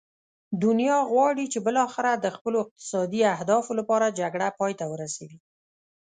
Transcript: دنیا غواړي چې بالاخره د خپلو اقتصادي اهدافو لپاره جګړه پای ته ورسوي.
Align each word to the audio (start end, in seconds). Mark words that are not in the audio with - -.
دنیا 0.63 0.97
غواړي 1.11 1.45
چې 1.53 1.59
بالاخره 1.67 2.11
د 2.17 2.25
خپلو 2.35 2.57
اقتصادي 2.65 3.21
اهدافو 3.35 3.71
لپاره 3.79 4.15
جګړه 4.19 4.47
پای 4.59 4.71
ته 4.79 4.85
ورسوي. 4.93 5.37